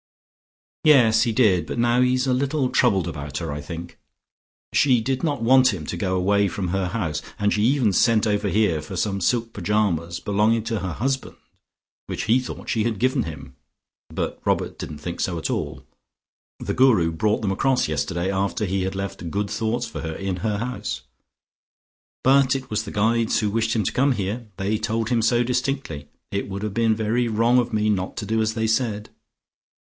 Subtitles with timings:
[0.83, 1.67] "Yes, he did.
[1.67, 3.99] But now he is a little troubled about her, I think.
[4.73, 8.49] She did not want him to go away from her house, and she sent over
[8.49, 11.37] here for some silk pyjamas belonging to her husband,
[12.07, 13.55] which he thought she had given him.
[14.09, 15.83] But Robert didn't think so at all.
[16.59, 20.37] The Guru brought them across yesterday after he had left good thoughts for her in
[20.37, 21.03] her house.
[22.23, 25.43] But it was the Guides who wished him to come here; they told him so
[25.43, 26.07] distinctly.
[26.31, 29.11] It would have been very wrong of me not to do as they said."